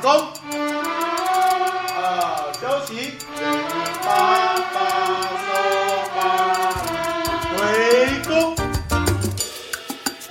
[0.00, 0.10] 场中。
[2.00, 3.12] 啊，休息。
[4.02, 4.76] 八八
[5.36, 5.48] 收
[6.16, 6.18] 八，
[7.56, 7.58] 回
[8.26, 8.56] 宫。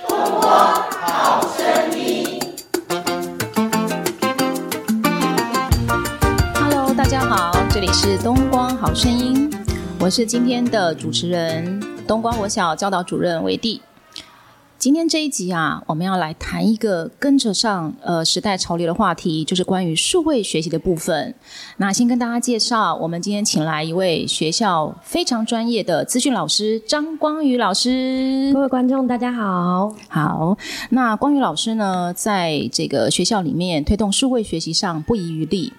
[0.08, 0.10] 东
[0.40, 0.42] 光
[0.90, 1.62] 好声
[1.96, 2.40] 音。
[6.54, 9.48] Hello，大家好，这里是东光好声音，
[10.00, 13.80] 我是今天的主持人，东光国小教导主任韦蒂。
[14.80, 21.34] 今天这一集啊，我们要来谈一个跟着上呃时代潮流的话题，就是关于数位学习的部分。
[21.76, 28.50] 那先跟大家介绍，我们今天请来一位学校非常专业的资讯老师张光宇老师。
[28.54, 29.94] 各位观众，大家好。
[30.08, 30.56] 好，
[30.88, 35.74] 那光宇老师呢，在这个学校里面推动数位学习上不遗余力。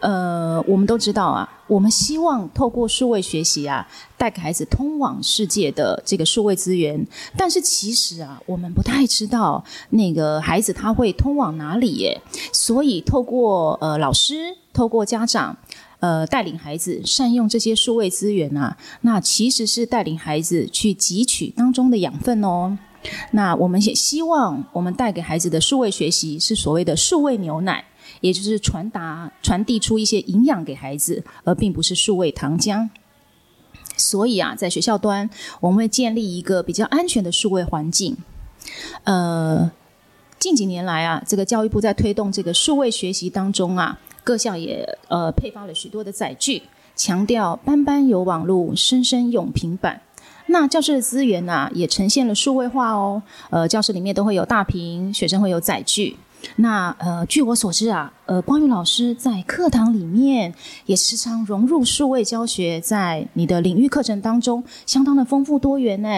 [0.00, 3.86] 呃，我们都知道啊，我们希望透过数位学习啊，
[4.16, 7.06] 带给孩子通往世界的这个数位资源。
[7.36, 12.20] 但是其实啊，我们不太知道那个孩子他会通往哪里耶。
[12.52, 15.56] 所以透过呃老师，透过家长，
[16.00, 22.78] 呃带领孩子善用这些数位资源啊，那其实是带领孩子去汲取当中的养分哦。
[23.32, 27.84] 那我们也希望我们带给孩子的数位学习是所谓的数位牛奶。
[28.20, 32.88] 也就是传达、传递出一些营养给孩子，而并不是数位糖浆。
[33.96, 35.28] 所以啊，在学校端，
[35.60, 38.16] 我们会建立一个比较安全的数位环境。
[39.04, 39.70] 呃，
[40.38, 46.62] 近几年来啊，这个教育部在推动这个数位学习当中啊，各项也呃配发了许多的载具，
[46.96, 50.00] 强调班班有网络，生生用平板。
[50.46, 53.22] 那教室的资源呢，也呈现了数位化哦。
[53.50, 56.16] 呃，教室里面都会有大屏，学生会有载具。
[56.56, 60.54] 那呃，据我所知啊，呃，光宇老师在课堂里面
[60.86, 66.08] 也时常融入数位教学，在你的领域课程当中，相当的丰富多元呢。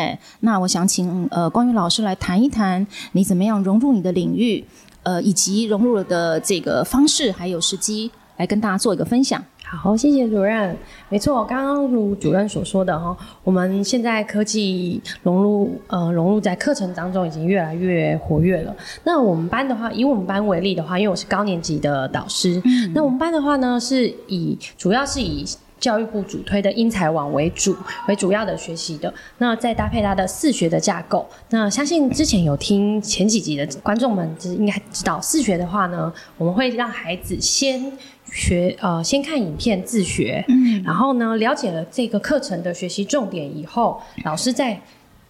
[0.40, 4.64] 那我想请呃光宇老师来谈一谈，你怎么样融入你的领域，
[5.02, 9.42] 呃，以及融入的这个方式还有时机，来跟大家做一个分享。
[9.74, 10.76] 好，谢谢主任。
[11.08, 18.76] 没错，刚刚如主任所说的哈，我们现在科技融入呃融入在课程当中已经越来越活跃了。
[19.04, 22.62] 那我们班的话，以我们班为例的话，因为我是高年级的导师，
[22.94, 25.42] 那我们班的话呢，是以主要是以
[25.82, 27.76] 教育部主推的英才网为主
[28.08, 29.12] 为主要的学习的。
[29.36, 37.92] 那再搭配它的四学的架构，那相信之前有听前几集的观众们，就是应该知道四学的话呢，我们会让孩子先。
[38.34, 44.80] 学呃，先看影片自学，嗯，然后呢，了解了这个课程的学习重点以后，老师再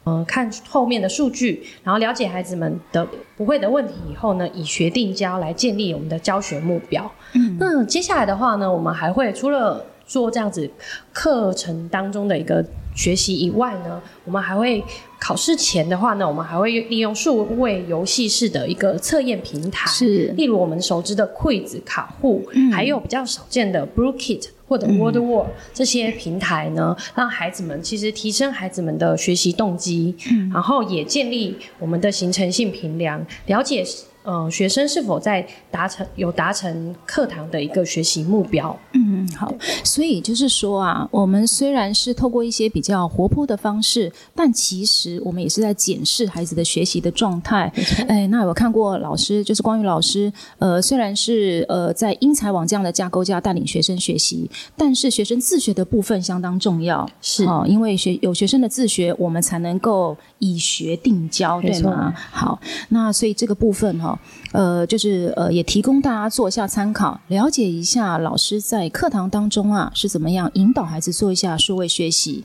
[0.04, 3.04] 嗯看后面的数据，然后了解孩子们的
[3.36, 7.10] 不会的问题以后呢，以学定教来建立我们的教学目标。
[7.34, 10.70] 嗯，那接下来的话呢，我们还会除了做这样子
[11.12, 12.64] 课程当中的一个
[12.94, 14.82] 学习以外呢，我们还会。
[15.24, 30.16] 考试前的话呢，我们还会利用数位游戏式的一个测验平台，是，例如我们熟知的 Quiz 卡户，还有比较少见的 Brookit 或者 Word War 这些平台呢，让孩子们其实提升孩子们的学习动机，
[30.52, 33.84] 然后也建立我们的形成性评量，了解。
[34.24, 38.78] 呃，学生是否在达成有达成课堂的一个学习目标？
[38.92, 39.01] 嗯，
[39.36, 39.52] 好。
[39.84, 47.72] 所以就是说啊，我们虽然是透过一些比较活泼的方式，但其实我们也是在检视孩子的学习的状态。
[48.08, 57.08] 哎，那我看过老师，就是关于老师，呃，虽然是呃在英才网这样的架构下带领学生学习，但是学生自学的部分相当重要。
[57.20, 62.12] 是哦，因为学有学生的自学，我们才能够以学定教，对吗？
[62.30, 64.18] 好，那所以这个部分哈。
[64.52, 72.44] 呃，就是呃，也提供大家做一下参考，了解一下老师在课堂当中啊是怎么样引导孩子做一下数位学习。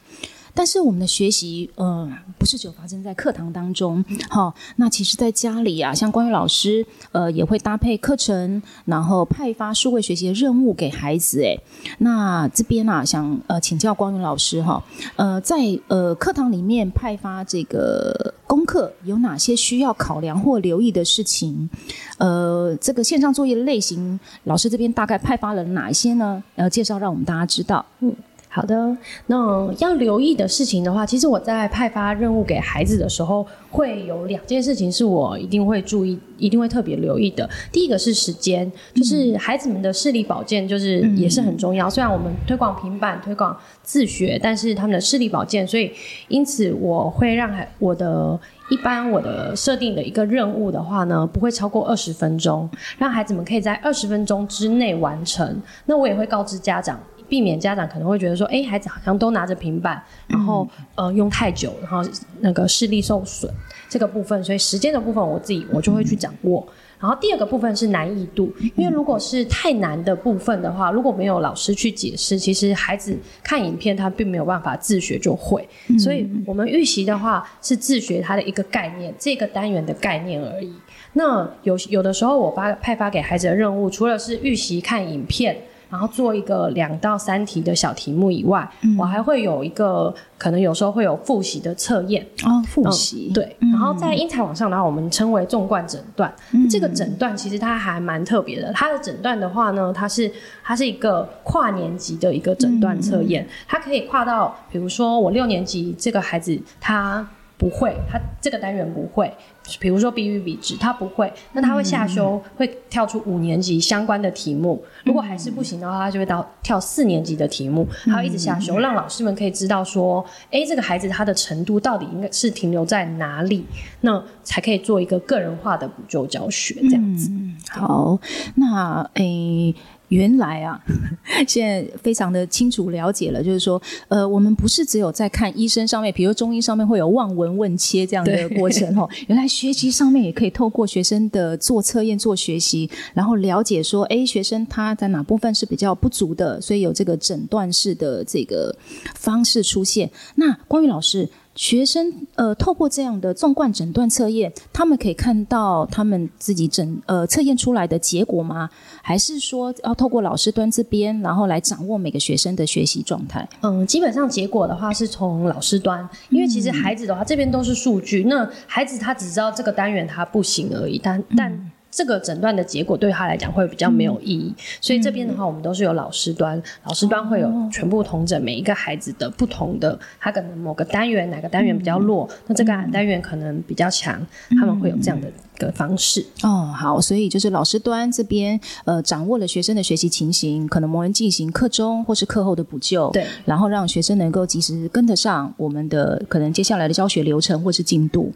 [0.57, 11.55] 但是我们的学习，嗯，不是只有发生在课堂当中，好，那其实在家里啊，像关于老师，呃，也会搭配课程，然后派发数位学习的任务给孩子，哎，
[11.99, 14.83] 那这边啊，想呃请教光云老师哈，
[15.15, 15.57] 呃，在
[15.89, 21.69] 呃课堂里面派发这个功课有哪些需要考量或留意的事情？
[22.17, 26.43] 呃，这个线上作业的类型，老师这边大概派发了哪一些呢？
[26.55, 28.11] 呃，介绍让我们大家知道，嗯。
[28.57, 37.47] 好的，那要留意的事情的话，其实我在派发任务给孩子的时候，会有两件事情是我一定会注意、一定会特别留意的。
[37.71, 41.87] 第一个是时间，就是孩子们的视力保健，就是也是很重要。
[41.87, 45.91] 虽然我们推广平板、推广自学，但是他们的视力保健，所以
[46.27, 48.39] 因此我会让孩我的。
[48.69, 55.61] 一般我的设定的一个任务的话呢，不会超过二十分钟，让孩子们可以在二十分钟之内完成。
[55.85, 62.01] 那我也会告知家长，避免家长可能会觉得说，哎，孩子好像都拿着平板，然后呃用太久，然后
[62.39, 63.51] 那个视力受损
[63.89, 66.65] 这个部分，所以时间的部分我自己我就会去掌握。
[66.99, 75.67] 然后第二个部分是难易度，因为如果是太难的部分的话，如果没有老师去解释，其实孩子看影片他并没有办法自学就会。
[75.99, 80.73] 所以我们预习的话是自学它的一个概念，这个单元的概念而已。
[81.13, 85.55] 那有有的时候我发派发给孩子的任务，除了是预习看影片。
[85.89, 93.55] 然后做一个两到三题的小题目以外，我还会有一个可能有时候会有复习的测验哦，复习对。
[93.59, 96.33] 然后在英才网上的话，我们称为纵贯诊断。
[96.69, 98.71] 这个诊断其实它还蛮特别的。
[98.73, 100.31] 它的诊断的话呢，它是
[100.63, 109.33] 它是一个跨年级的一个诊断测验，它可以跨到比如说我六年级这个孩子他不会，他这个单元不会。
[109.79, 114.81] 比如说比与比值，他不会，那他会下修，会跳出五年级相关的题目。
[115.03, 123.65] 如果还是不行的话，他就会到跳四年级的题目，他会一直下修，让老师们可以知道说，哎，这个孩子他的程度到底应该是停留在哪里，
[124.01, 127.29] 那才可以做一个个人化的补救教学这样子。
[127.71, 128.17] 好，
[128.55, 129.75] 那诶。
[130.09, 130.81] 原来啊，
[131.47, 139.09] 现在非常的清楚了解了，就是说，呃，我们不是只有在看医生上面， 比如中医上面会有望闻问切这样的过程哦。
[139.27, 148.75] 原来学习上面也可以透过学生的做测验做学习，然后了解说，哎，学生他在哪部分是比较不足的，所以有这个诊断式的这个
[149.15, 150.09] 方式出现。
[150.35, 151.29] 那关于老师。
[151.57, 158.69] 学生呃，透过这样的纵贯诊断测验，他们可以看到他们自己诊呃测验出来的结果吗？
[159.01, 163.47] 还是说要透过老师端这边，然后来掌握每个学生的学习状态？
[163.61, 171.66] 嗯，基本上结果的话是从老师端，因为其实孩子的话这边都是数据，那孩子他只知道这个单元他不行而已，但但。
[171.97, 184.23] 这个诊断的结果对他来讲会比较没有意义，所以这边的话，我们都是有老师端，老师端会有全部同诊每一个孩子的不同的，他可能某个单元哪个单元比较弱，那这个单元可能比较强，
[184.59, 186.23] 他们会有这样的一个方式。
[186.43, 198.31] 哦，好，所以就是老师端这边呃掌握了学生的学习情形，可能我们进行课中或是课后的补救，对，然后让学生能够及时跟得上我们的可能接下来的教学流程或是进度。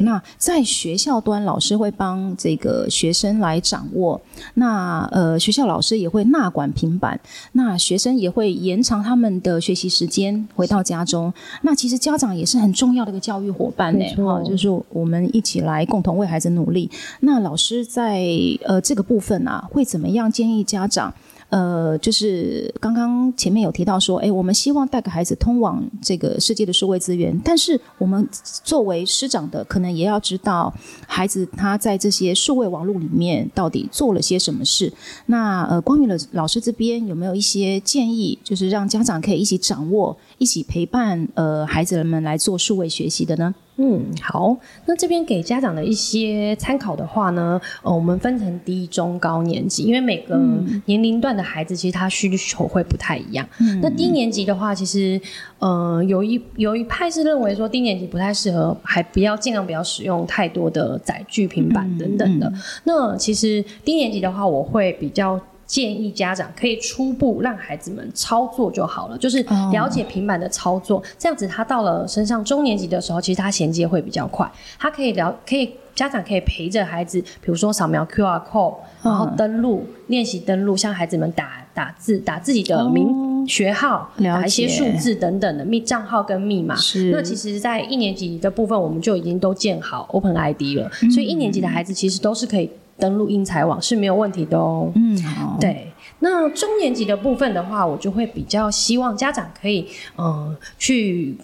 [0.00, 4.20] 那在学校端，老师会帮这个学生来掌握。
[4.54, 7.20] 那呃，学校老师也会纳管平板。
[7.52, 11.32] 那学生也会延长他们的学习时间，回到家中。
[11.62, 16.90] 那其实家长也是很重要的一个教育伙伴呢，哈，就是我们一起来共同为孩子努力。
[17.20, 18.24] 那老师在
[18.64, 21.12] 呃这个部分啊，会怎么样建议家长？
[21.50, 28.26] 呃，就是刚刚前面有提到说，哎，我们希望带个孩子通往这个世界的数位资源，但是我们
[28.64, 30.72] 作为师长的，可能也要知道
[31.06, 34.92] 孩子他在这些数位网络里面到底做了些什么事。
[35.26, 43.54] 那呃，关于了老师这边有没有一些建议，就是让家长可以一起掌握、一起陪伴呃孩子们来做数位学习的呢？
[43.82, 44.54] 嗯，好，
[44.84, 50.38] 那这边给家长的一些参考的话呢，呃，我们分成低、中、高年级，因为每个
[50.84, 53.48] 年龄段的孩子其实他需求会不太一样。
[53.80, 55.18] 那低年级的话，其实
[55.60, 62.52] 呃，有一有一派是认为说低年级不太适合，还不要尽量不要使用太多的载具、平板等等的。
[62.84, 65.40] 那其实低年级的话，我会比较。
[65.70, 69.40] 建议家长可以初步让孩子们操作就好了，就是
[69.70, 74.50] 了解平板的操作，这样子他到了升上中年级的时候，其实他衔接会比较快。
[74.80, 86.74] 他可以了，可以家长可以陪着孩子，比如说扫描 Q R code，然后登录练习登录，向孩子们打打字，打自己的名学号，打一些数字等等的密账号跟密码。
[87.12, 92.68] 那其实，在一年级的部分，我们就已经都建好 Open ID 了，所以一年级的孩子其实都是可以。
[93.00, 94.92] 登录英才网是没有问题的哦。
[94.94, 95.16] 嗯，
[95.58, 99.86] 对，那中年级的部分的话，我就会比较希望家长可以，
[100.18, 101.36] 嗯，去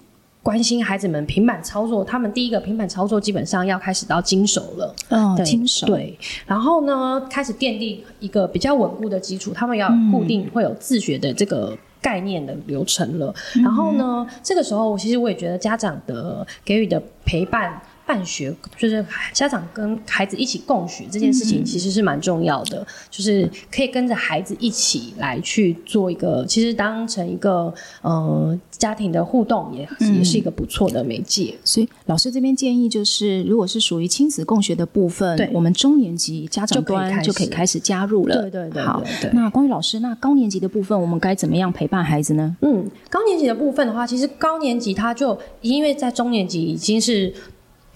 [0.43, 2.05] 关心孩子们平板操作。
[2.05, 4.95] 他们第一个平板操作基本上要开始到经手了。
[5.09, 5.87] 嗯，经手。
[5.87, 9.53] 对，然后呢，开始奠定一个比较稳固的基础。
[9.53, 13.35] 他们要固定会有自学的这个概念的流程了。
[13.55, 17.81] 然后呢，这个时候其实我也觉得家长的给予的陪伴。
[18.07, 22.87] 办学就是家长跟孩子一起共学这件事情，其实是蛮重要的。
[23.11, 27.73] 就是可以跟着孩子一起来去做一个，其实当成一个
[28.03, 31.55] 呃家庭的互动，也也是一个不错的媒介。
[31.65, 38.43] 所以老师这边建议就是，如果是属于亲子共学的部分，对，我们中年级家长端就可以开始加入了。
[38.43, 39.03] 对对对，好。
[39.33, 42.57] 那关于老师，那高年级的部分，我们该怎么样陪伴孩子呢？
[42.61, 47.35] 嗯，高年级的部分的话，其实高年级他就因为在中年级已经是。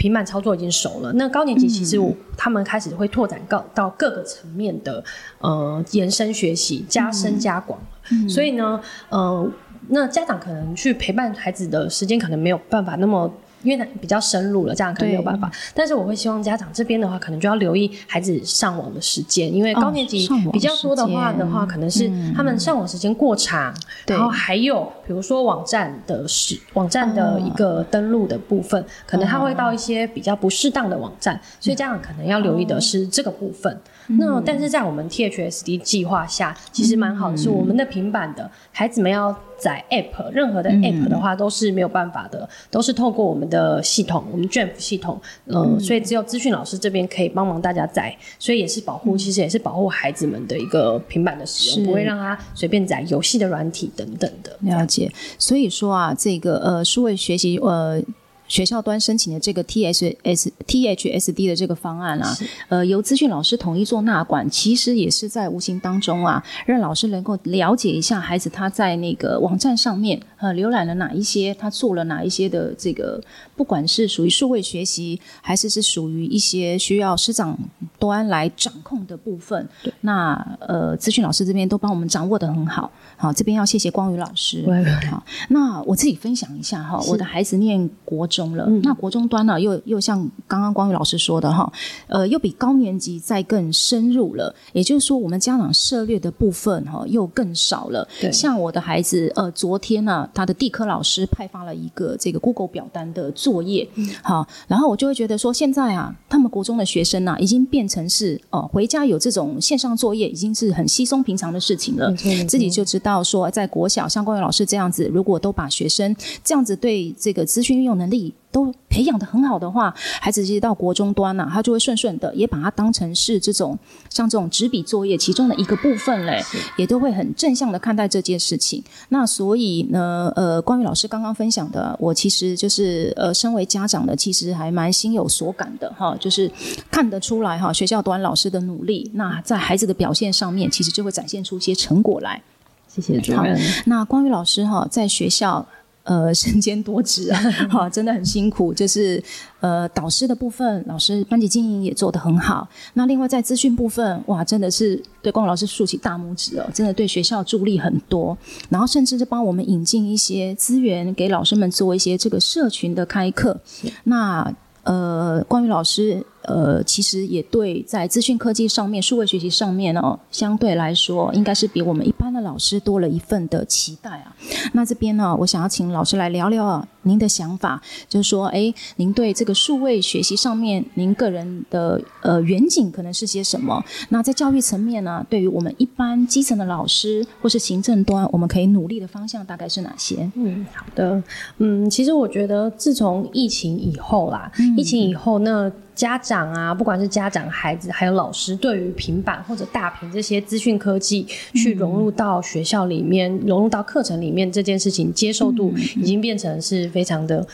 [0.01, 1.13] 平板操作已经熟了。
[1.13, 5.05] 那高年级其实我他们开始会拓展到到各个层面的
[5.41, 7.79] 呃延伸学习，加深加广。
[8.27, 8.81] 所以呢，
[9.11, 9.47] 呃，
[9.89, 13.31] 那家长可能去陪伴孩子的时间可能没有办法那么。
[13.63, 15.51] 因为它比较深入了，这样可能没有办法。
[15.75, 23.75] 但是我会希望家长这边的话，可能就要留意孩子上网的时间，因为高年级比较多的话的话，可能是他们上网时间过长，
[24.07, 33.81] 然后还有比如说网站的使网站的一个登录的部分，可能他会到一些比较不适当的网站，所以家长可能要留意的是这个部分。
[34.09, 54.57] 那但是在我们 THSD 计划下，其实蛮好的，是我们的平板的孩子们要载 App，任何的 App 的话都是没有办法的，都是透过我们的系统，我们 j a m 系统，嗯，所以只有资讯老师这边可以帮忙大家载，所以也是保护，其实也是保护孩子们的一个平板的使用，不会让他随便载游戏的软体等等的。
[54.61, 58.03] 了解，所以说啊，这个呃，数位学习呃。
[58.51, 62.37] 学校端申请的这个 T S S T H S D 的这个方案啊，
[62.69, 73.23] 呃，由资讯老师统一做纳管，其实也是在无形当中啊，让老师能够了解一下孩子他在那个网站上面呃浏览了哪一些，他做了哪一些的这个，
[73.55, 77.57] 不管是属于数位学习，还是是属于一些需要师长
[78.01, 79.69] 端来掌控的部分。
[80.01, 82.91] 那呃，资讯老师这边都帮我们掌握的很好。
[83.17, 84.67] 好，这边要谢谢光宇老师。
[85.09, 88.41] 好，那我自己分享一下哈，我的孩子念国中。
[88.41, 91.71] 中了，那国中端呢，又又像刚刚光宇老师说的哈，
[92.07, 94.55] 呃，又比高年级再更深入了。
[94.73, 98.09] 也就是说，我们家长涉猎的部分哈，又更少了。
[98.33, 103.87] 像我的孩子，呃，昨天呢，他的地科老师派发了一个这个 Google 表单的作业，
[104.23, 112.15] 好，然后我就会觉得说，现在啊，他们国中的学生呢，已经变成是哦，回家有这种线上作业，已经是很稀松平常的事情了。
[112.47, 118.33] 自己就知道说，在国小像关于老师这样子，如果都把学生这样子对这个资讯运用能力。
[118.53, 123.79] 都培养的很好的话，孩子其实到国中端呢，他就会顺顺的，也把它当成是这种
[124.09, 126.43] 像这种纸笔作业其中的一个部分嘞，
[126.77, 128.83] 也都会很正向的看待这件事情。
[129.11, 136.51] 那所以呢，呃，关于老师刚刚分享的，我其实就是呃，身为家长的，其实还蛮心有所感的哈，就是
[136.91, 142.43] 看得出来哈，学校端老师的努力，那在孩子的表现上面，其实就会展现出一些成果来。
[142.89, 143.57] 谢谢主任。
[143.87, 145.65] 那关于老师哈，在学校。
[146.03, 147.39] 呃，身兼多职啊，
[147.71, 148.73] 哈，真的很辛苦。
[148.73, 149.23] 就是
[149.61, 152.67] 呃，导师的部分，老师班级经营也做得很好。
[152.95, 158.37] 那另外在资讯部分，哇，真的是对光老师竖起大拇指哦，真的对学校助力很多。
[158.69, 163.61] 然后甚至是帮我们引进一些资源，给老师们做一些这个社群的开课。
[164.05, 164.53] 那
[164.85, 166.25] 呃，关于老师。
[166.43, 174.35] 呃，其实也对，在资讯科技上面、数位学习上面呢，相对来说，应该是比我们一般的老师多了一份的期待啊。
[174.73, 183.85] 那这边呢，我想要请老师来聊聊啊，您的想法，就是说，哎，您对这个数位学习上面，您个人的呃远景可能是些什么？
[184.09, 190.31] 那在教育层面呢，对于我们一般基层的老师或是行政端，我们可以努力的方向大概是哪些？
[190.35, 191.23] 嗯，好的，
[191.59, 195.71] 嗯，其实我觉得自从疫情以后啦，疫情以后那。
[196.01, 207.47] 家长啊，不管是家长、孩子，还有老师，对于平板或者大屏这些资讯科技去融入到学校里面、融入到课程里面这件事情，接受度已经变成是非常的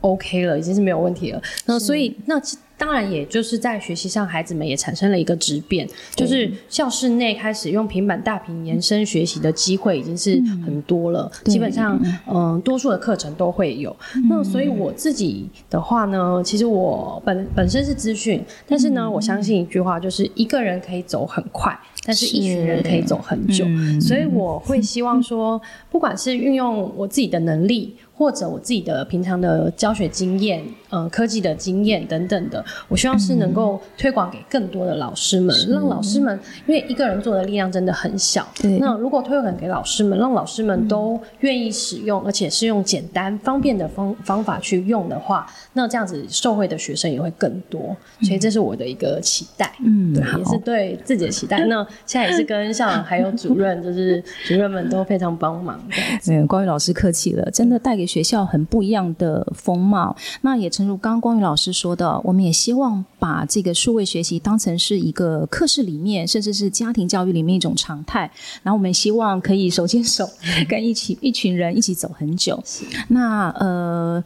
[0.00, 1.40] OK 了，已经是没有问题了。
[1.66, 2.42] 那所以那。
[2.78, 11.30] 当然，也就是在学习上，孩子们也产生了一个质变，就是教室内开始用平板大屏延伸学习的机会已经是很多了。
[11.44, 13.94] 基本上，嗯，多数的课程都会有。
[14.28, 23.64] 那所以我自己的话呢，其实我本本身是资讯，但是呢，我相信一句话，就是一个人可以走很快，但是一群人可以走很久。
[24.00, 27.96] 所以我会希望说，不管是运用我自己的能力。
[28.18, 30.60] 或者我自己的平常的教学经验，
[30.90, 38.44] 呃，科技的经验等等的，我希望是能够推广给更多的老师们，让老师们，因为一个人做的力量真的很小。
[38.80, 47.96] 那如果推广给老师们，让老师们都愿意使用，而且是用简单方便的方方法去用的话，那这样子受惠的学生也会更多。
[48.22, 51.64] 所以这是我的一个期待，嗯，对，也是对自己的期待。
[51.66, 55.80] 那现在也是跟校长还有主任，就是主任们都非常帮忙。
[56.26, 58.07] 嗯， 关于老师客气了，真的带给。
[58.08, 68.20] 学校很不一样的风貌，那也诚如刚刚光宇老师说的，我们也希望把这个数位学习当成是一个课室里面，甚至是家庭教育里面一种常态。
[68.62, 70.28] 然后我们希望可以手牵手，
[70.68, 72.60] 跟一起一群人一起走很久。
[73.08, 74.24] 那呃。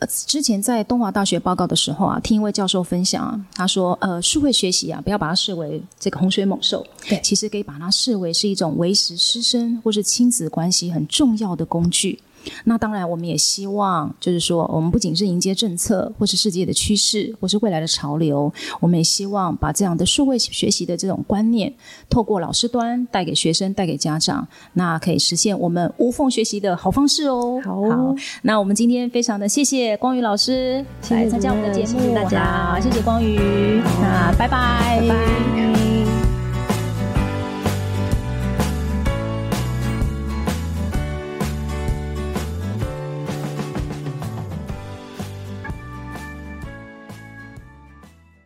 [0.00, 12.16] 呃，之前在东华大学报告的时候啊，听一位教授分享啊，他说，呃，数位学习啊，不要把它视为这个洪水猛兽，对，其实可以把它视为是一种维持师生或是亲子关系很重要的工具。
[12.64, 21.72] 那当然，我们也希望，就是说，我们不仅是迎接政策，或是世界的趋势，或是未来的潮流，我们也希望把这样的数位学习的这种观念，
[22.08, 27.60] 透过老师端带给学生、带给家长，那可以实现我们无缝学习的好方式哦。
[27.64, 35.67] 好，那我们今天非常的谢谢光宇老师来参加我们的节目，大家，谢谢光宇，那拜拜，拜拜。